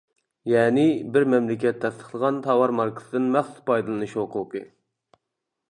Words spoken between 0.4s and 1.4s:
يەنى بىر